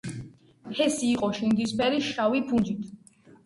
[0.77, 2.93] ფესი იყო შინდისფერი, შავი ფუნჯით.